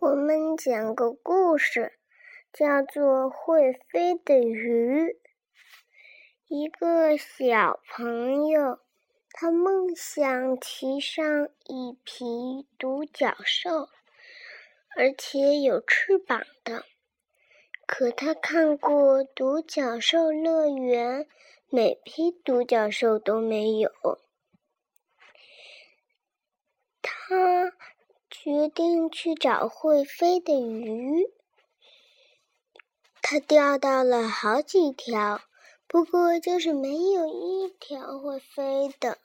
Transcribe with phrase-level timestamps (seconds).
[0.00, 1.98] 我们讲个故事，
[2.52, 5.08] 叫做《会飞的鱼》。
[6.46, 8.78] 一个小朋友，
[9.32, 13.88] 他梦想骑上一匹独角兽，
[14.96, 16.84] 而且有翅膀的。
[17.84, 21.26] 可他看过独角兽乐园，
[21.70, 23.90] 每匹独角兽都没有。
[27.02, 27.72] 他。
[28.50, 31.26] 决定去找会飞的鱼。
[33.20, 35.42] 他钓到了好几条，
[35.86, 39.18] 不过就是没有一条会飞的。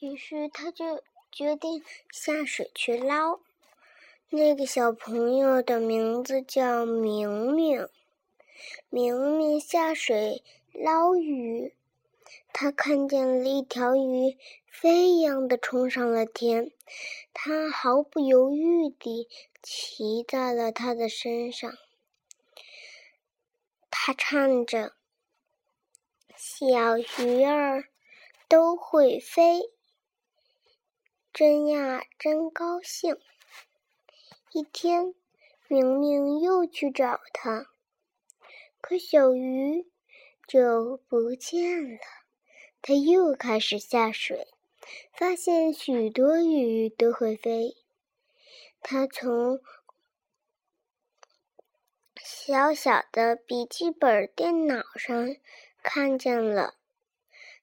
[0.00, 3.40] 于是他就决定下水去捞。
[4.30, 7.86] 那个小朋友的名字叫明明。
[8.88, 11.74] 明明下水捞鱼。
[12.56, 14.38] 他看见了一条鱼，
[14.70, 16.70] 飞一样的冲上了天。
[17.32, 19.28] 他毫不犹豫地
[19.60, 21.76] 骑在了它的身上。
[23.90, 24.94] 他唱着
[26.38, 27.88] ：“小鱼儿
[28.46, 29.72] 都会飞，
[31.32, 33.18] 真呀真高兴。”
[34.54, 35.12] 一天，
[35.66, 37.66] 明明又去找他，
[38.80, 39.90] 可小鱼
[40.46, 41.98] 就不见了。
[42.86, 44.46] 他又开始下水，
[45.14, 47.78] 发现许多鱼都会飞。
[48.82, 49.58] 他从
[52.22, 55.34] 小小的笔记本电脑上
[55.82, 56.74] 看见了，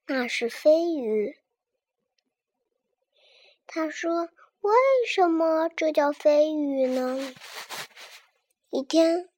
[0.08, 1.38] 那是飞鱼。
[3.67, 4.30] 他说
[4.61, 4.73] ：“为
[5.08, 7.36] 什么这叫飞鱼呢？”
[8.72, 9.30] 一天，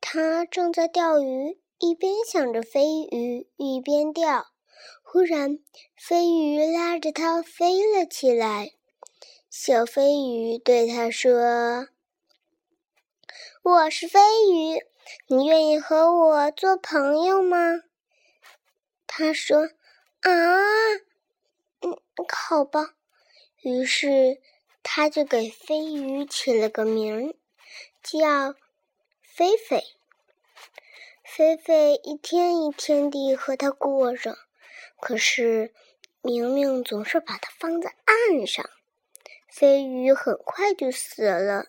[0.00, 4.46] 他正在钓鱼，一边想着飞鱼，一边钓。
[5.12, 5.58] 忽然，
[5.96, 8.70] 飞鱼拉着它飞了起来。
[9.50, 11.88] 小飞鱼对他说
[13.64, 14.20] ：“我是飞
[14.52, 14.86] 鱼，
[15.26, 17.82] 你愿意和我做朋友吗？”
[19.08, 19.70] 他说
[20.22, 20.30] ：“啊，
[21.80, 22.94] 嗯，好吧。”
[23.62, 24.40] 于是
[24.84, 27.36] 他就给飞鱼起了个名，
[28.00, 28.54] 叫
[29.22, 29.82] 菲菲。
[31.24, 34.38] 菲菲一天一天地和他过着。
[35.00, 35.72] 可是，
[36.22, 38.68] 明明总是把它放在岸上，
[39.48, 41.66] 飞鱼很快就死了。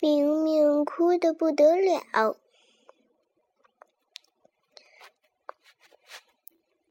[0.00, 2.36] 明明哭得不得了。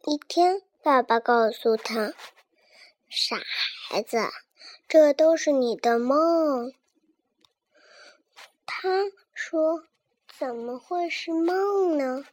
[0.06, 2.13] 一天，爸爸告诉他
[3.09, 3.38] ：“傻
[3.90, 4.17] 孩子，
[4.88, 6.73] 这都是你的梦。”
[8.66, 8.88] 他
[9.34, 9.84] 说
[10.40, 12.23] ：“怎么会是梦呢？”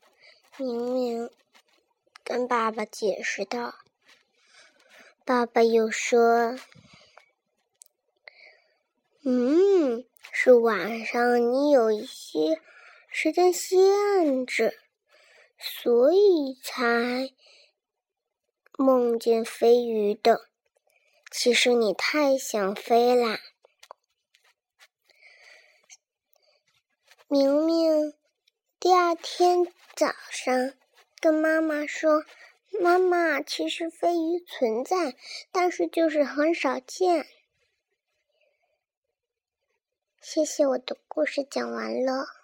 [0.56, 1.30] 明明。
[2.28, 3.74] 跟爸爸解释道
[5.24, 6.58] ：“爸爸又说，
[9.24, 12.60] 嗯，是晚上你有一些
[13.08, 14.78] 时间限制，
[15.58, 17.32] 所以才
[18.76, 20.50] 梦见飞鱼的。
[21.30, 23.40] 其实你太想飞啦。”
[27.26, 28.12] 明明
[28.78, 29.64] 第二天
[29.96, 30.74] 早上。
[31.20, 32.24] 跟妈妈说
[32.80, 35.16] ：“妈妈，其实飞鱼存在，
[35.50, 37.26] 但是就是很少见。”
[40.20, 42.37] 谢谢，我的故事讲完了。